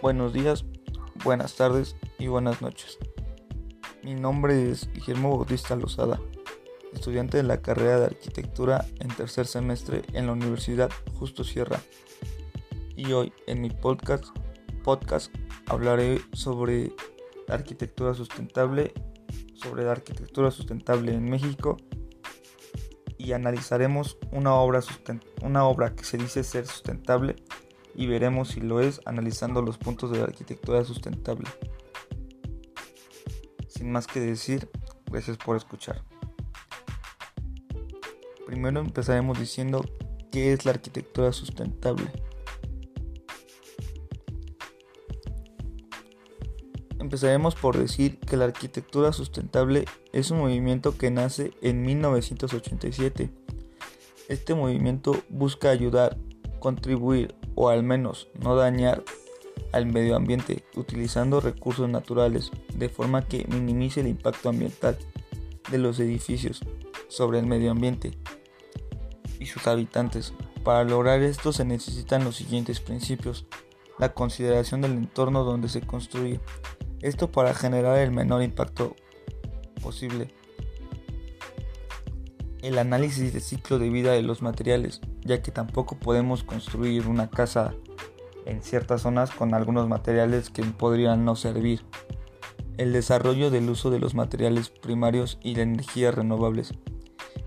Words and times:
Buenos 0.00 0.32
días, 0.32 0.64
buenas 1.24 1.56
tardes 1.56 1.96
y 2.20 2.28
buenas 2.28 2.62
noches. 2.62 2.98
Mi 4.04 4.14
nombre 4.14 4.70
es 4.70 4.88
Guillermo 4.92 5.36
Bautista 5.36 5.74
Lozada, 5.74 6.20
estudiante 6.92 7.38
de 7.38 7.42
la 7.42 7.60
carrera 7.62 7.98
de 7.98 8.06
arquitectura 8.06 8.86
en 9.00 9.08
tercer 9.08 9.48
semestre 9.48 10.02
en 10.12 10.26
la 10.26 10.34
Universidad 10.34 10.88
Justo 11.14 11.42
Sierra. 11.42 11.80
Y 12.94 13.10
hoy 13.10 13.32
en 13.48 13.60
mi 13.60 13.70
podcast, 13.70 14.26
podcast 14.84 15.34
hablaré 15.66 16.20
sobre 16.32 16.92
la 17.48 17.56
arquitectura 17.56 18.14
sustentable, 18.14 18.92
sobre 19.54 19.82
la 19.82 19.90
arquitectura 19.90 20.52
sustentable 20.52 21.12
en 21.12 21.24
México 21.24 21.76
y 23.18 23.32
analizaremos 23.32 24.16
una 24.30 24.54
obra, 24.54 24.80
una 25.42 25.64
obra 25.64 25.96
que 25.96 26.04
se 26.04 26.18
dice 26.18 26.44
ser 26.44 26.68
sustentable 26.68 27.34
y 27.98 28.06
veremos 28.06 28.50
si 28.50 28.60
lo 28.60 28.80
es 28.80 29.00
analizando 29.06 29.60
los 29.60 29.76
puntos 29.76 30.12
de 30.12 30.18
la 30.18 30.24
arquitectura 30.24 30.84
sustentable. 30.84 31.48
Sin 33.66 33.90
más 33.90 34.06
que 34.06 34.20
decir, 34.20 34.70
gracias 35.10 35.36
por 35.36 35.56
escuchar. 35.56 36.04
Primero 38.46 38.78
empezaremos 38.78 39.36
diciendo 39.36 39.84
qué 40.30 40.52
es 40.52 40.64
la 40.64 40.70
arquitectura 40.70 41.32
sustentable. 41.32 42.04
Empezaremos 47.00 47.56
por 47.56 47.76
decir 47.76 48.20
que 48.20 48.36
la 48.36 48.44
arquitectura 48.44 49.12
sustentable 49.12 49.86
es 50.12 50.30
un 50.30 50.38
movimiento 50.38 50.96
que 50.96 51.10
nace 51.10 51.52
en 51.62 51.82
1987. 51.82 53.28
Este 54.28 54.54
movimiento 54.54 55.20
busca 55.28 55.70
ayudar, 55.70 56.16
contribuir 56.60 57.34
o 57.60 57.70
al 57.70 57.82
menos 57.82 58.28
no 58.40 58.54
dañar 58.54 59.02
al 59.72 59.84
medio 59.84 60.14
ambiente 60.14 60.62
utilizando 60.76 61.40
recursos 61.40 61.88
naturales 61.88 62.52
de 62.72 62.88
forma 62.88 63.26
que 63.26 63.48
minimice 63.48 64.00
el 64.00 64.06
impacto 64.06 64.48
ambiental 64.48 64.96
de 65.68 65.78
los 65.78 65.98
edificios 65.98 66.60
sobre 67.08 67.40
el 67.40 67.46
medio 67.46 67.72
ambiente 67.72 68.16
y 69.40 69.46
sus 69.46 69.66
habitantes. 69.66 70.34
Para 70.62 70.84
lograr 70.84 71.20
esto 71.20 71.52
se 71.52 71.64
necesitan 71.64 72.22
los 72.22 72.36
siguientes 72.36 72.78
principios. 72.78 73.44
La 73.98 74.14
consideración 74.14 74.80
del 74.80 74.92
entorno 74.92 75.42
donde 75.42 75.68
se 75.68 75.80
construye. 75.80 76.38
Esto 77.00 77.32
para 77.32 77.54
generar 77.54 77.98
el 77.98 78.12
menor 78.12 78.44
impacto 78.44 78.94
posible. 79.82 80.32
El 82.62 82.78
análisis 82.78 83.32
de 83.32 83.40
ciclo 83.40 83.80
de 83.80 83.90
vida 83.90 84.12
de 84.12 84.22
los 84.22 84.42
materiales 84.42 85.00
ya 85.28 85.42
que 85.42 85.52
tampoco 85.52 85.98
podemos 85.98 86.42
construir 86.42 87.06
una 87.06 87.28
casa 87.28 87.74
en 88.46 88.62
ciertas 88.62 89.02
zonas 89.02 89.30
con 89.30 89.52
algunos 89.52 89.86
materiales 89.86 90.48
que 90.48 90.64
podrían 90.64 91.26
no 91.26 91.36
servir. 91.36 91.84
El 92.78 92.94
desarrollo 92.94 93.50
del 93.50 93.68
uso 93.68 93.90
de 93.90 93.98
los 93.98 94.14
materiales 94.14 94.70
primarios 94.70 95.38
y 95.42 95.54
la 95.54 95.62
energías 95.62 96.14
renovables. 96.14 96.72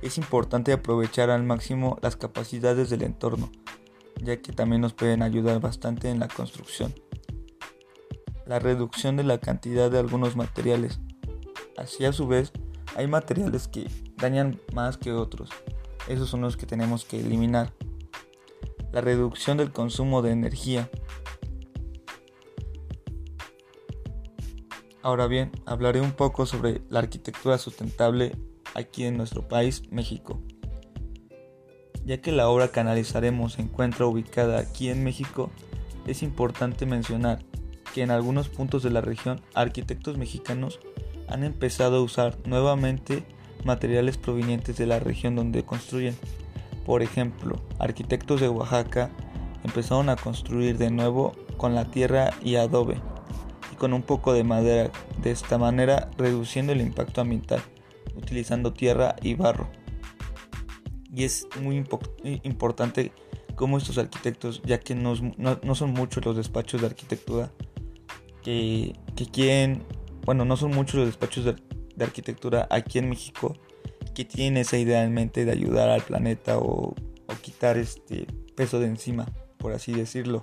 Es 0.03 0.19
importante 0.19 0.73
aprovechar 0.73 1.31
al 1.31 1.41
máximo 1.41 1.97
las 2.03 2.15
capacidades 2.15 2.91
del 2.91 3.01
entorno, 3.01 3.51
ya 4.21 4.37
que 4.37 4.53
también 4.53 4.81
nos 4.81 4.93
pueden 4.93 5.23
ayudar 5.23 5.59
bastante 5.59 6.09
en 6.09 6.19
la 6.19 6.27
construcción. 6.27 6.93
La 8.45 8.59
reducción 8.59 9.17
de 9.17 9.23
la 9.23 9.39
cantidad 9.39 9.89
de 9.89 9.97
algunos 9.97 10.35
materiales. 10.35 10.99
Así 11.77 12.05
a 12.05 12.13
su 12.13 12.27
vez, 12.27 12.51
hay 12.95 13.07
materiales 13.07 13.67
que 13.67 13.89
dañan 14.17 14.59
más 14.73 14.97
que 14.97 15.13
otros, 15.13 15.49
esos 16.07 16.29
son 16.29 16.41
los 16.41 16.57
que 16.57 16.65
tenemos 16.65 17.05
que 17.05 17.19
eliminar. 17.19 17.73
La 18.91 19.01
reducción 19.01 19.57
del 19.57 19.71
consumo 19.71 20.21
de 20.21 20.31
energía. 20.31 20.89
Ahora 25.01 25.27
bien, 25.27 25.51
hablaré 25.65 26.01
un 26.01 26.11
poco 26.11 26.45
sobre 26.45 26.81
la 26.89 26.99
arquitectura 26.99 27.57
sustentable 27.57 28.35
aquí 28.75 29.05
en 29.05 29.17
nuestro 29.17 29.47
país, 29.47 29.83
México. 29.89 30.41
Ya 32.05 32.21
que 32.21 32.31
la 32.31 32.49
obra 32.49 32.69
que 32.69 32.79
analizaremos 32.79 33.53
se 33.53 33.61
encuentra 33.61 34.05
ubicada 34.05 34.59
aquí 34.59 34.89
en 34.89 35.03
México, 35.03 35.49
es 36.05 36.23
importante 36.23 36.85
mencionar 36.85 37.39
que 37.93 38.01
en 38.01 38.11
algunos 38.11 38.49
puntos 38.49 38.83
de 38.83 38.89
la 38.89 39.01
región 39.01 39.41
arquitectos 39.53 40.17
mexicanos 40.17 40.79
han 41.27 41.43
empezado 41.43 41.97
a 41.97 42.01
usar 42.01 42.37
nuevamente 42.45 43.23
materiales 43.65 44.17
provenientes 44.17 44.77
de 44.77 44.85
la 44.85 44.99
región 44.99 45.35
donde 45.35 45.63
construyen. 45.63 46.15
Por 46.85 47.01
ejemplo, 47.01 47.61
arquitectos 47.79 48.41
de 48.41 48.49
Oaxaca 48.49 49.11
empezaron 49.63 50.09
a 50.09 50.15
construir 50.15 50.77
de 50.77 50.89
nuevo 50.91 51.33
con 51.57 51.75
la 51.75 51.85
tierra 51.85 52.31
y 52.43 52.55
adobe 52.55 52.97
y 53.71 53.75
con 53.75 53.93
un 53.93 54.01
poco 54.01 54.33
de 54.33 54.43
madera, 54.43 54.91
de 55.21 55.31
esta 55.31 55.57
manera 55.57 56.09
reduciendo 56.17 56.73
el 56.73 56.81
impacto 56.81 57.21
ambiental, 57.21 57.61
utilizando 58.15 58.73
tierra 58.73 59.15
y 59.21 59.35
barro. 59.35 59.69
Y 61.13 61.23
es 61.25 61.47
muy 61.61 61.85
importante 62.43 63.11
como 63.55 63.77
estos 63.77 63.97
arquitectos, 63.97 64.61
ya 64.65 64.79
que 64.79 64.95
no, 64.95 65.15
son 65.75 65.91
muchos 65.91 66.25
los 66.25 66.35
despachos 66.35 66.81
de 66.81 66.87
arquitectura 66.87 67.51
que, 68.41 68.95
que 69.15 69.25
quieren, 69.27 69.83
bueno, 70.25 70.45
no 70.45 70.57
son 70.57 70.71
muchos 70.71 70.95
los 70.95 71.05
despachos 71.05 71.45
de, 71.45 71.55
de 71.95 72.05
arquitectura 72.05 72.67
aquí 72.69 72.99
en 72.99 73.09
México 73.09 73.55
que 74.13 74.25
tiene 74.25 74.61
esa 74.61 74.77
idea 74.77 75.03
en 75.03 75.13
mente 75.13 75.45
de 75.45 75.51
ayudar 75.51 75.89
al 75.89 76.01
planeta 76.01 76.57
o, 76.57 76.95
quitar 77.41 77.77
este 77.77 78.27
peso 78.55 78.79
de 78.79 78.87
encima, 78.87 79.25
por 79.57 79.71
así 79.71 79.93
decirlo. 79.93 80.41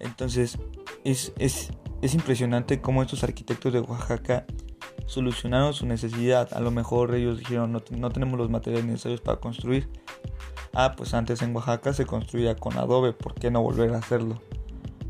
Entonces 0.00 0.58
es, 1.04 1.32
es, 1.38 1.70
es 2.02 2.14
impresionante 2.14 2.80
cómo 2.80 3.00
estos 3.00 3.22
arquitectos 3.22 3.72
de 3.72 3.78
Oaxaca 3.78 4.44
solucionaron 5.06 5.72
su 5.72 5.86
necesidad. 5.86 6.52
A 6.52 6.60
lo 6.60 6.72
mejor 6.72 7.14
ellos 7.14 7.38
dijeron 7.38 7.70
no, 7.72 7.82
no, 7.90 8.10
tenemos 8.10 8.38
los 8.38 8.50
materiales 8.50 8.86
necesarios 8.86 9.20
para 9.20 9.38
construir. 9.38 9.88
Ah, 10.74 10.94
pues 10.96 11.14
antes 11.14 11.42
en 11.42 11.54
Oaxaca 11.54 11.92
se 11.92 12.06
construía 12.06 12.56
con 12.56 12.76
adobe, 12.76 13.12
¿por 13.12 13.34
qué 13.34 13.50
no 13.50 13.62
volver 13.62 13.92
a 13.94 13.98
hacerlo? 13.98 14.42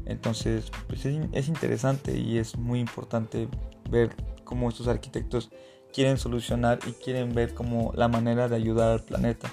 Entonces, 0.04 0.70
pues 0.88 1.06
es, 1.06 1.28
es 1.32 1.48
interesante 1.48 2.18
y 2.18 2.38
es 2.38 2.58
muy 2.58 2.80
importante 2.80 3.48
ver 3.88 4.10
cómo 4.52 4.68
estos 4.68 4.86
arquitectos 4.86 5.48
quieren 5.94 6.18
solucionar 6.18 6.78
y 6.86 6.92
quieren 6.92 7.34
ver 7.34 7.54
como 7.54 7.90
la 7.94 8.06
manera 8.06 8.50
de 8.50 8.56
ayudar 8.56 8.90
al 8.90 9.02
planeta 9.02 9.50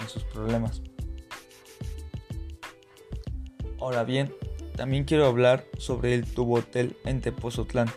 en 0.00 0.08
sus 0.08 0.24
problemas. 0.24 0.80
Ahora 3.78 4.02
bien, 4.04 4.34
también 4.76 5.04
quiero 5.04 5.26
hablar 5.26 5.66
sobre 5.76 6.14
el 6.14 6.24
Tubo 6.24 6.54
Hotel 6.54 6.96
en 7.04 7.20
Tepozotlán. 7.20 7.90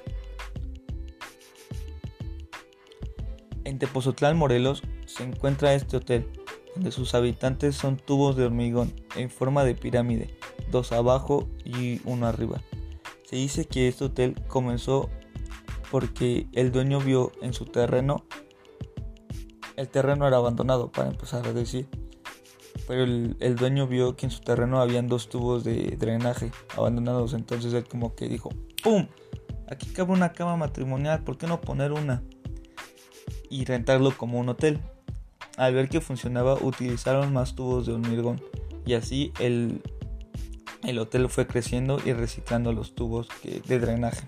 En 3.64 3.80
Tepozotlán, 3.80 4.36
Morelos, 4.36 4.84
se 5.06 5.24
encuentra 5.24 5.76
este 5.76 5.96
hotel, 5.96 6.30
donde 6.76 6.92
sus 6.92 7.16
habitantes 7.16 7.78
son 7.78 7.96
tubos 7.96 8.36
de 8.36 8.44
hormigón 8.44 8.94
en 9.16 9.30
forma 9.30 9.64
de 9.64 9.76
pirámide, 9.76 10.38
dos 10.72 10.92
abajo 10.92 11.48
y 11.64 12.02
uno 12.04 12.28
arriba. 12.28 12.62
Se 13.24 13.38
dice 13.38 13.64
que 13.64 13.88
este 13.88 14.04
hotel 14.04 14.36
comenzó 14.50 15.10
porque 15.92 16.48
el 16.54 16.72
dueño 16.72 17.00
vio 17.00 17.32
en 17.42 17.54
su 17.54 17.66
terreno, 17.66 18.26
el 19.76 19.88
terreno 19.88 20.28
era 20.28 20.38
abandonado 20.38 20.92
para 20.92 21.10
empezar 21.10 21.48
a 21.48 21.54
decir, 21.54 21.88
pero 22.88 23.04
el, 23.04 23.56
dueño 23.56 23.88
vio 23.88 24.16
que 24.16 24.26
en 24.26 24.32
su 24.32 24.42
terreno 24.42 24.82
habían 24.82 25.08
dos 25.08 25.30
tubos 25.30 25.64
de 25.64 25.96
drenaje 25.98 26.52
abandonados, 26.76 27.34
entonces 27.34 27.74
él 27.74 27.86
como 27.88 28.16
que 28.16 28.28
dijo, 28.28 28.50
¡pum! 28.84 29.08
Aquí 29.70 29.88
cabe 29.92 30.14
una 30.14 30.34
cama 30.34 30.58
matrimonial, 30.58 31.24
¿por 31.24 31.38
qué 31.38 31.48
no 31.48 31.62
poner 31.62 31.92
una? 31.92 32.24
Y 33.50 33.66
rentarlo 33.66 34.16
como 34.18 34.40
un 34.40 34.50
hotel. 34.50 34.80
Al 35.58 35.74
ver 35.74 35.90
que 35.90 36.02
funcionaba, 36.02 36.56
utilizaron 36.56 37.34
más 37.34 37.56
tubos 37.56 37.86
de 37.86 37.94
hormigón 37.94 38.42
y 38.86 38.94
así 38.94 39.34
el, 39.40 39.82
el 40.84 40.98
hotel 40.98 41.30
fue 41.30 41.46
creciendo 41.46 42.00
y 42.04 42.14
reciclando 42.14 42.74
los 42.74 42.96
tubos 42.96 43.28
de 43.44 43.80
drenaje 43.80 44.26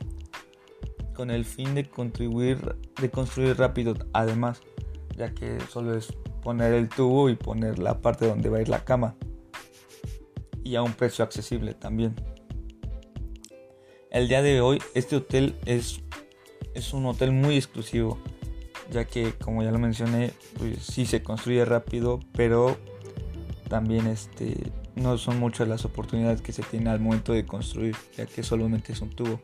con 1.13 1.31
el 1.31 1.45
fin 1.45 1.75
de 1.75 1.89
contribuir 1.89 2.75
de 2.99 3.09
construir 3.09 3.57
rápido 3.57 3.95
además 4.13 4.61
ya 5.15 5.33
que 5.33 5.59
solo 5.71 5.95
es 5.95 6.13
poner 6.41 6.73
el 6.73 6.89
tubo 6.89 7.29
y 7.29 7.35
poner 7.35 7.79
la 7.79 8.01
parte 8.01 8.27
donde 8.27 8.49
va 8.49 8.57
a 8.57 8.61
ir 8.61 8.69
la 8.69 8.83
cama. 8.83 9.15
Y 10.63 10.75
a 10.75 10.81
un 10.81 10.93
precio 10.93 11.23
accesible 11.23 11.73
también. 11.73 12.15
El 14.09 14.27
día 14.27 14.41
de 14.41 14.61
hoy 14.61 14.79
este 14.93 15.15
hotel 15.15 15.55
es 15.65 16.01
es 16.73 16.93
un 16.93 17.05
hotel 17.05 17.31
muy 17.31 17.55
exclusivo 17.57 18.17
ya 18.91 19.05
que 19.05 19.33
como 19.33 19.61
ya 19.63 19.71
lo 19.71 19.79
mencioné 19.79 20.31
pues 20.57 20.79
sí 20.79 21.05
se 21.05 21.21
construye 21.21 21.65
rápido 21.65 22.19
pero 22.33 22.77
también 23.67 24.07
este 24.07 24.71
no 24.95 25.17
son 25.17 25.39
muchas 25.39 25.67
las 25.67 25.83
oportunidades 25.83 26.41
que 26.41 26.53
se 26.53 26.63
tiene 26.63 26.89
al 26.89 26.99
momento 26.99 27.33
de 27.33 27.45
construir 27.45 27.95
ya 28.15 28.25
que 28.25 28.43
solamente 28.43 28.93
es 28.93 29.01
un 29.01 29.09
tubo 29.09 29.41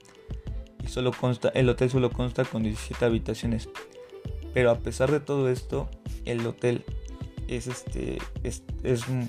solo 0.88 1.12
consta, 1.12 1.50
el 1.50 1.69
hotel 1.69 1.89
solo 1.89 2.10
consta 2.12 2.45
con 2.45 2.63
17 2.63 3.04
habitaciones. 3.06 3.69
Pero 4.54 4.72
a 4.72 4.80
pesar 4.80 5.12
de 5.12 5.19
todo 5.19 5.50
esto, 5.50 5.89
el 6.25 6.45
hotel 6.45 6.84
es 7.48 7.68
este 7.68 8.18
es, 8.44 8.63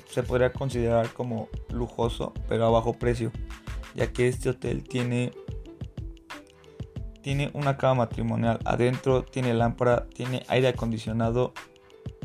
se 0.09 0.23
podría 0.23 0.53
considerar 0.53 1.13
como 1.13 1.49
lujoso, 1.71 2.33
pero 2.49 2.67
a 2.67 2.71
bajo 2.71 2.95
precio, 2.95 3.31
ya 3.95 4.13
que 4.13 4.29
este 4.29 4.51
hotel 4.51 4.83
tiene 4.85 5.33
tiene 7.23 7.51
una 7.53 7.77
cama 7.77 8.07
matrimonial 8.07 8.59
adentro, 8.65 9.23
tiene 9.23 9.53
lámpara, 9.53 10.07
tiene 10.15 10.45
aire 10.49 10.69
acondicionado, 10.69 11.53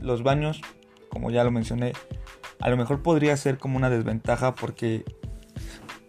los 0.01 0.23
baños, 0.23 0.61
como 1.09 1.29
ya 1.29 1.43
lo 1.43 1.51
mencioné, 1.51 1.93
a 2.59 2.69
lo 2.69 2.77
mejor 2.77 3.01
podría 3.01 3.35
ser 3.35 3.57
como 3.57 3.77
una 3.77 3.89
desventaja 3.89 4.55
porque 4.55 5.03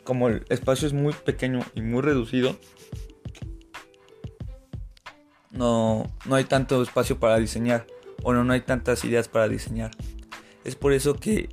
como 0.05 0.29
el 0.29 0.45
espacio 0.49 0.87
es 0.87 0.93
muy 0.93 1.13
pequeño 1.13 1.61
y 1.75 1.81
muy 1.81 2.03
reducido, 2.03 2.57
no, 5.55 6.13
no 6.27 6.35
hay 6.35 6.45
tanto 6.45 6.83
espacio 6.83 7.19
para 7.19 7.39
diseñar 7.39 7.87
o 8.23 8.33
no, 8.33 8.45
no 8.45 8.53
hay 8.53 8.61
tantas 8.61 9.05
ideas 9.05 9.29
para 9.29 9.49
diseñar. 9.49 9.91
Es 10.65 10.77
por 10.77 10.93
eso 10.93 11.15
que, 11.15 11.49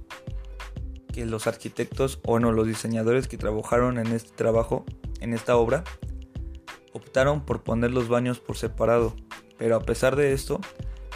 que 1.14 1.26
los 1.26 1.48
arquitectos 1.48 2.20
o 2.24 2.40
no, 2.40 2.52
los 2.52 2.68
diseñadores 2.68 3.28
que 3.28 3.38
trabajaron 3.38 3.98
en 3.98 4.08
este 4.08 4.32
trabajo, 4.32 4.86
en 5.20 5.34
esta 5.34 5.56
obra, 5.58 5.84
optaron 6.94 7.46
por 7.46 7.62
poner 7.64 7.92
los 7.92 8.08
baños 8.08 8.40
por 8.40 8.58
separado. 8.58 9.16
Pero 9.58 9.76
a 9.76 9.82
pesar 9.82 10.16
de 10.16 10.34
esto, 10.34 10.60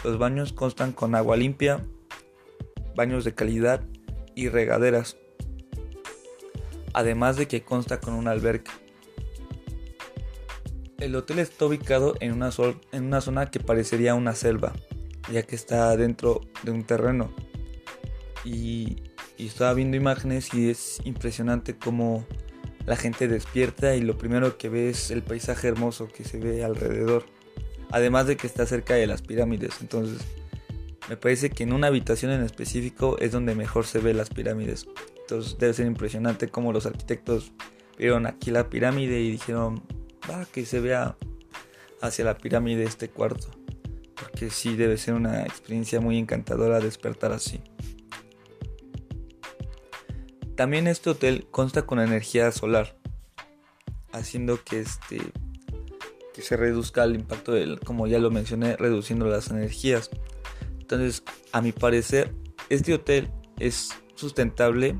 los 0.04 0.18
baños 0.18 0.52
constan 0.52 0.92
con 0.92 1.14
agua 1.14 1.36
limpia, 1.36 1.84
baños 2.94 3.24
de 3.24 3.34
calidad 3.34 3.82
y 4.34 4.48
regaderas. 4.48 5.16
Además 6.92 7.36
de 7.36 7.48
que 7.48 7.62
consta 7.62 7.98
con 8.00 8.14
una 8.14 8.30
alberca. 8.30 8.72
El 10.98 11.14
hotel 11.14 11.40
está 11.40 11.66
ubicado 11.66 12.14
en 12.20 12.32
una, 12.32 12.50
zona 13.20 13.50
que 13.50 13.60
parecería 13.60 14.14
una 14.14 14.34
selva, 14.34 14.72
ya 15.30 15.42
que 15.42 15.54
está 15.54 15.94
dentro 15.96 16.40
de 16.62 16.70
un 16.70 16.84
terreno. 16.84 17.32
Y, 18.44 19.02
y 19.36 19.46
estaba 19.46 19.74
viendo 19.74 19.96
imágenes 19.96 20.54
y 20.54 20.70
es 20.70 21.00
impresionante 21.04 21.76
cómo 21.76 22.24
la 22.86 22.96
gente 22.96 23.28
despierta 23.28 23.94
y 23.94 24.00
lo 24.00 24.16
primero 24.16 24.56
que 24.56 24.68
ve 24.68 24.88
es 24.88 25.10
el 25.10 25.22
paisaje 25.22 25.68
hermoso 25.68 26.08
que 26.08 26.24
se 26.24 26.38
ve 26.38 26.64
alrededor. 26.64 27.26
Además 27.90 28.26
de 28.26 28.36
que 28.36 28.46
está 28.46 28.64
cerca 28.64 28.94
de 28.94 29.06
las 29.06 29.20
pirámides. 29.20 29.74
Entonces, 29.82 30.22
me 31.10 31.16
parece 31.16 31.50
que 31.50 31.64
en 31.64 31.72
una 31.72 31.88
habitación 31.88 32.32
en 32.32 32.42
específico 32.42 33.18
es 33.20 33.32
donde 33.32 33.54
mejor 33.54 33.86
se 33.86 33.98
ve 33.98 34.14
las 34.14 34.30
pirámides. 34.30 34.86
Entonces, 35.20 35.58
debe 35.58 35.74
ser 35.74 35.86
impresionante 35.86 36.48
cómo 36.48 36.72
los 36.72 36.86
arquitectos 36.86 37.52
vieron 37.98 38.26
aquí 38.26 38.50
la 38.50 38.70
pirámide 38.70 39.20
y 39.20 39.30
dijeron, 39.30 39.82
va, 40.30 40.44
que 40.46 40.66
se 40.66 40.80
vea 40.80 41.16
hacia 42.00 42.24
la 42.24 42.36
pirámide 42.36 42.84
este 42.84 43.08
cuarto. 43.08 43.48
Porque 44.14 44.50
sí 44.50 44.76
debe 44.76 44.96
ser 44.96 45.14
una 45.14 45.42
experiencia 45.42 46.00
muy 46.00 46.18
encantadora 46.18 46.80
despertar 46.80 47.32
así. 47.32 47.60
También 50.56 50.86
este 50.86 51.10
hotel 51.10 51.46
consta 51.50 51.82
con 51.82 52.00
energía 52.00 52.50
solar, 52.50 52.96
haciendo 54.12 54.62
que 54.64 54.80
este 54.80 55.20
que 56.32 56.42
se 56.42 56.56
reduzca 56.56 57.02
el 57.04 57.14
impacto 57.14 57.52
del, 57.52 57.80
como 57.80 58.06
ya 58.06 58.18
lo 58.18 58.30
mencioné, 58.30 58.76
reduciendo 58.76 59.26
las 59.26 59.50
energías. 59.50 60.10
Entonces, 60.78 61.22
a 61.50 61.62
mi 61.62 61.72
parecer, 61.72 62.34
este 62.68 62.92
hotel 62.92 63.30
es 63.58 63.88
sustentable, 64.16 64.98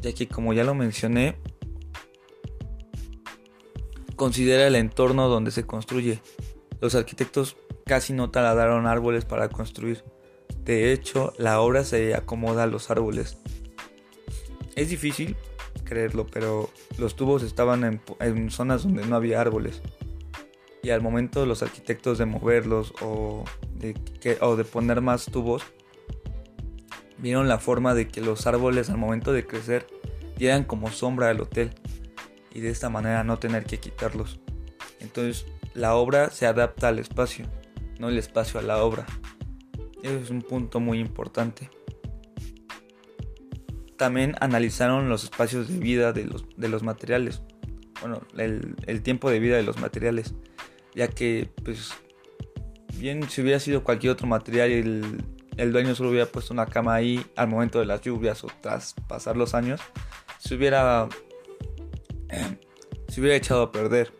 ya 0.00 0.12
que 0.12 0.28
como 0.28 0.52
ya 0.52 0.62
lo 0.62 0.72
mencioné, 0.74 1.36
considera 4.16 4.66
el 4.66 4.74
entorno 4.74 5.28
donde 5.28 5.50
se 5.50 5.64
construye. 5.64 6.20
Los 6.80 6.94
arquitectos 6.94 7.56
casi 7.84 8.12
no 8.12 8.30
taladaron 8.30 8.86
árboles 8.86 9.24
para 9.24 9.48
construir. 9.48 10.02
De 10.64 10.92
hecho, 10.92 11.32
la 11.38 11.60
obra 11.60 11.84
se 11.84 12.14
acomoda 12.14 12.64
a 12.64 12.66
los 12.66 12.90
árboles. 12.90 13.38
Es 14.74 14.90
difícil 14.90 15.36
creerlo, 15.84 16.26
pero 16.26 16.70
los 16.98 17.14
tubos 17.14 17.42
estaban 17.42 18.00
en, 18.20 18.50
zonas 18.50 18.82
donde 18.82 19.06
no 19.06 19.16
había 19.16 19.40
árboles. 19.40 19.80
Y 20.82 20.90
al 20.90 21.02
momento 21.02 21.46
los 21.46 21.62
arquitectos 21.62 22.18
de 22.18 22.26
moverlos 22.26 22.92
o 23.00 23.44
de, 23.74 23.94
o 24.40 24.56
de 24.56 24.64
poner 24.64 25.00
más 25.00 25.26
tubos, 25.26 25.62
vieron 27.18 27.48
la 27.48 27.58
forma 27.58 27.94
de 27.94 28.08
que 28.08 28.20
los 28.20 28.46
árboles 28.46 28.90
al 28.90 28.98
momento 28.98 29.32
de 29.32 29.46
crecer 29.46 29.86
dieran 30.36 30.64
como 30.64 30.90
sombra 30.90 31.30
al 31.30 31.40
hotel 31.40 31.70
y 32.56 32.60
de 32.62 32.70
esta 32.70 32.88
manera 32.88 33.22
no 33.22 33.38
tener 33.38 33.64
que 33.64 33.78
quitarlos. 33.78 34.40
Entonces 35.00 35.44
la 35.74 35.94
obra 35.94 36.30
se 36.30 36.46
adapta 36.46 36.88
al 36.88 36.98
espacio, 36.98 37.44
no 37.98 38.08
el 38.08 38.16
espacio 38.16 38.58
a 38.58 38.62
la 38.62 38.82
obra. 38.82 39.04
Eso 40.02 40.16
es 40.16 40.30
un 40.30 40.40
punto 40.40 40.80
muy 40.80 40.98
importante. 40.98 41.68
También 43.98 44.36
analizaron 44.40 45.10
los 45.10 45.24
espacios 45.24 45.68
de 45.68 45.78
vida 45.78 46.14
de 46.14 46.24
los, 46.24 46.46
de 46.56 46.68
los 46.70 46.82
materiales, 46.82 47.42
bueno, 48.00 48.22
el, 48.38 49.02
tiempo 49.02 49.28
de 49.28 49.38
vida 49.38 49.56
de 49.56 49.62
los 49.62 49.78
materiales, 49.78 50.34
ya 50.94 51.08
que 51.08 51.50
pues 51.62 51.92
bien 52.94 53.28
si 53.28 53.42
hubiera 53.42 53.60
sido 53.60 53.84
cualquier 53.84 54.14
otro 54.14 54.26
material 54.26 54.70
el, 54.70 55.24
el 55.58 55.72
dueño 55.72 55.94
solo 55.94 56.08
hubiera 56.08 56.24
puesto 56.24 56.54
una 56.54 56.64
cama 56.64 56.94
ahí 56.94 57.22
al 57.36 57.48
momento 57.48 57.80
de 57.80 57.84
las 57.84 58.00
lluvias 58.00 58.42
o 58.44 58.48
tras 58.62 58.94
pasar 59.08 59.36
los 59.36 59.54
años, 59.54 59.82
se 60.38 60.54
hubiera 60.54 61.06
se 63.08 63.20
hubiera 63.20 63.36
echado 63.36 63.62
a 63.62 63.72
perder. 63.72 64.12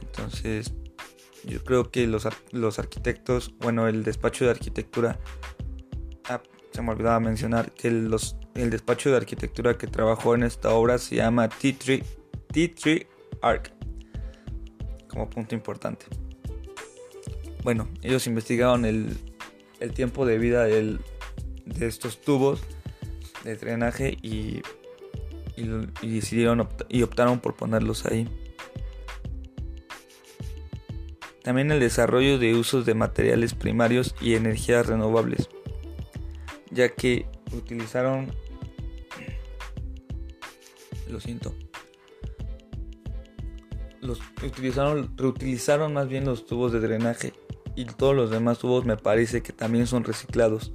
Entonces, 0.00 0.72
yo 1.44 1.62
creo 1.64 1.90
que 1.90 2.06
los, 2.06 2.26
los 2.52 2.78
arquitectos, 2.78 3.54
bueno, 3.58 3.88
el 3.88 4.04
despacho 4.04 4.44
de 4.44 4.50
arquitectura, 4.50 5.18
ah, 6.28 6.42
se 6.72 6.82
me 6.82 6.90
olvidaba 6.90 7.20
mencionar 7.20 7.72
que 7.72 7.90
los, 7.90 8.36
el 8.54 8.70
despacho 8.70 9.10
de 9.10 9.16
arquitectura 9.16 9.78
que 9.78 9.86
trabajó 9.86 10.34
en 10.34 10.42
esta 10.42 10.70
obra 10.70 10.98
se 10.98 11.16
llama 11.16 11.48
T3, 11.48 12.04
T3 12.52 13.06
Arc, 13.42 13.72
como 15.08 15.30
punto 15.30 15.54
importante. 15.54 16.06
Bueno, 17.62 17.88
ellos 18.02 18.26
investigaron 18.26 18.84
el, 18.84 19.16
el 19.80 19.92
tiempo 19.92 20.26
de 20.26 20.38
vida 20.38 20.64
de 20.64 20.98
estos 21.80 22.20
tubos 22.20 22.60
de 23.44 23.56
drenaje 23.56 24.16
y 24.22 24.62
y, 25.58 26.08
decidieron 26.08 26.68
y 26.88 27.02
optaron 27.02 27.40
por 27.40 27.54
ponerlos 27.54 28.06
ahí. 28.06 28.28
También 31.42 31.70
el 31.70 31.80
desarrollo 31.80 32.38
de 32.38 32.54
usos 32.54 32.84
de 32.84 32.94
materiales 32.94 33.54
primarios 33.54 34.14
y 34.20 34.34
energías 34.34 34.86
renovables, 34.86 35.48
ya 36.70 36.90
que 36.90 37.26
utilizaron, 37.52 38.30
lo 41.08 41.20
siento, 41.20 41.54
los 44.02 44.20
utilizaron, 44.44 45.16
reutilizaron 45.16 45.94
más 45.94 46.08
bien 46.08 46.26
los 46.26 46.44
tubos 46.44 46.72
de 46.72 46.80
drenaje 46.80 47.32
y 47.74 47.84
todos 47.84 48.14
los 48.14 48.30
demás 48.30 48.58
tubos 48.58 48.84
me 48.84 48.96
parece 48.96 49.42
que 49.42 49.52
también 49.52 49.86
son 49.86 50.04
reciclados. 50.04 50.72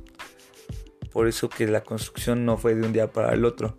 Por 1.11 1.27
eso 1.27 1.49
que 1.49 1.67
la 1.67 1.83
construcción 1.83 2.45
no 2.45 2.57
fue 2.57 2.73
de 2.73 2.87
un 2.87 2.93
día 2.93 3.11
para 3.11 3.33
el 3.33 3.45
otro. 3.45 3.77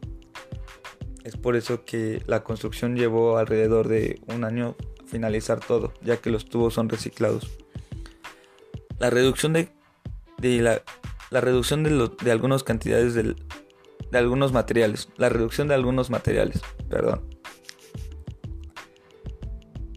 Es 1.24 1.38
por 1.38 1.56
eso 1.56 1.84
que 1.86 2.22
la 2.26 2.44
construcción 2.44 2.96
llevó 2.96 3.38
alrededor 3.38 3.88
de 3.88 4.20
un 4.26 4.44
año 4.44 4.76
finalizar 5.06 5.58
todo, 5.58 5.94
ya 6.02 6.18
que 6.18 6.30
los 6.30 6.44
tubos 6.44 6.74
son 6.74 6.90
reciclados. 6.90 7.50
La 8.98 9.08
reducción 9.08 9.54
de, 9.54 9.70
la, 10.40 10.82
reducción 11.40 11.82
de, 11.82 12.30
algunas 12.30 12.62
cantidades 12.62 13.14
de 13.14 13.34
algunos 14.12 14.52
materiales. 14.52 15.08
La 15.16 15.30
reducción 15.30 15.66
de 15.66 15.74
algunos 15.74 16.10
materiales, 16.10 16.60
perdón. 16.90 17.22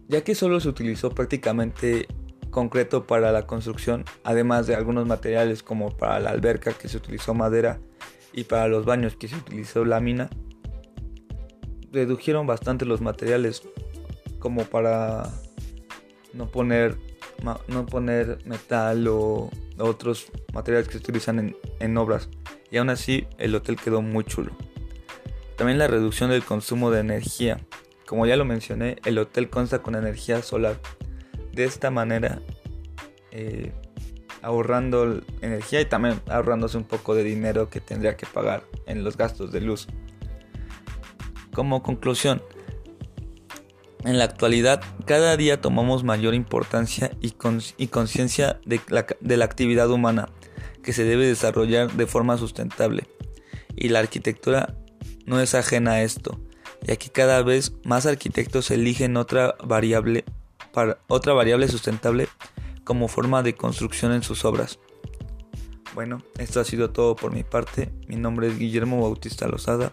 Ya 0.08 0.22
que 0.24 0.34
solo 0.34 0.60
se 0.60 0.70
utilizó 0.70 1.10
prácticamente 1.10 2.08
concreto 2.50 3.06
para 3.06 3.32
la 3.32 3.46
construcción, 3.46 4.06
además 4.24 4.66
de 4.66 4.74
algunos 4.74 5.06
materiales 5.06 5.62
como 5.62 5.94
para 5.94 6.18
la 6.20 6.30
alberca 6.30 6.72
que 6.72 6.88
se 6.88 6.96
utilizó 6.96 7.34
madera 7.34 7.78
y 8.32 8.44
para 8.44 8.66
los 8.68 8.86
baños 8.86 9.16
que 9.16 9.28
se 9.28 9.36
utilizó 9.36 9.84
lámina, 9.84 10.30
redujeron 11.92 12.46
bastante 12.46 12.84
los 12.84 13.00
materiales 13.00 13.62
como 14.38 14.64
para 14.64 15.30
no 16.32 16.50
poner 16.50 16.96
no 17.68 17.86
poner 17.86 18.38
metal 18.46 19.06
o 19.08 19.50
otros 19.78 20.30
materiales 20.52 20.88
que 20.88 20.94
se 20.94 20.98
utilizan 20.98 21.54
en, 21.78 21.96
obras. 21.96 22.28
Y 22.70 22.78
aún 22.78 22.90
así 22.90 23.26
el 23.38 23.54
hotel 23.54 23.76
quedó 23.76 24.02
muy 24.02 24.24
chulo. 24.24 24.52
También 25.56 25.78
la 25.78 25.86
reducción 25.86 26.30
del 26.30 26.44
consumo 26.44 26.90
de 26.90 27.00
energía. 27.00 27.60
Como 28.06 28.26
ya 28.26 28.36
lo 28.36 28.44
mencioné 28.44 28.96
el 29.04 29.18
hotel 29.18 29.50
consta 29.50 29.80
con 29.80 29.94
energía 29.94 30.42
solar. 30.42 30.76
De 31.52 31.64
esta 31.64 31.90
manera 31.90 32.40
eh, 33.30 33.72
ahorrando 34.42 35.20
energía 35.40 35.80
y 35.80 35.84
también 35.84 36.20
ahorrándose 36.28 36.76
un 36.76 36.84
poco 36.84 37.14
de 37.14 37.24
dinero 37.24 37.68
que 37.68 37.80
tendría 37.80 38.16
que 38.16 38.26
pagar 38.26 38.64
en 38.86 39.04
los 39.04 39.16
gastos 39.16 39.52
de 39.52 39.60
luz 39.60 39.88
como 41.58 41.82
conclusión, 41.82 42.40
en 44.04 44.16
la 44.16 44.22
actualidad 44.22 44.80
cada 45.06 45.36
día 45.36 45.60
tomamos 45.60 46.04
mayor 46.04 46.34
importancia 46.34 47.10
y, 47.20 47.32
conciencia 47.32 48.60
de, 48.64 48.80
de 49.20 49.36
la 49.36 49.44
actividad 49.44 49.90
humana 49.90 50.28
que 50.84 50.92
se 50.92 51.02
debe 51.02 51.26
desarrollar 51.26 51.90
de 51.90 52.06
forma 52.06 52.38
sustentable. 52.38 53.08
Y 53.74 53.88
la 53.88 53.98
arquitectura 53.98 54.76
no 55.26 55.40
es 55.40 55.56
ajena 55.56 55.94
a 55.94 56.02
esto, 56.04 56.38
ya 56.82 56.94
que 56.94 57.10
cada 57.10 57.42
vez 57.42 57.72
más 57.82 58.06
arquitectos 58.06 58.70
eligen 58.70 59.16
otra 59.16 59.56
variable, 59.64 60.24
para, 60.72 60.98
otra 61.08 61.32
variable 61.32 61.66
sustentable 61.66 62.28
como 62.84 63.08
forma 63.08 63.42
de 63.42 63.56
construcción 63.56 64.12
en 64.12 64.22
sus 64.22 64.44
obras. 64.44 64.78
Bueno, 65.92 66.22
esto 66.38 66.60
ha 66.60 66.64
sido 66.64 66.90
todo 66.90 67.16
por 67.16 67.32
mi 67.32 67.42
parte. 67.42 67.90
Mi 68.06 68.14
nombre 68.14 68.46
es 68.46 68.56
Guillermo 68.60 69.00
Bautista 69.02 69.48
Lozada. 69.48 69.92